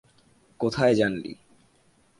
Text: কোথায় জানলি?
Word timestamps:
কোথায় 0.59 0.93
জানলি? 0.95 1.31